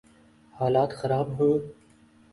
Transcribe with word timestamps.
حالات 0.53 0.91
خراب 0.99 1.27
ہوں۔ 1.39 1.55